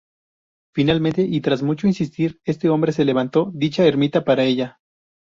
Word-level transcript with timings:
Finalmente 0.73 1.21
y 1.21 1.41
tras 1.41 1.61
mucho 1.61 1.85
insistir 1.85 2.39
este 2.43 2.69
hombre, 2.69 2.91
se 2.91 3.05
levantó 3.05 3.51
dicha 3.53 3.85
ermita 3.85 4.23
para 4.25 4.43
ella. 4.43 4.79